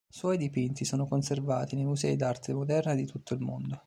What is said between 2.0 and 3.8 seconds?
d'Arte Moderna di tutto il mondo.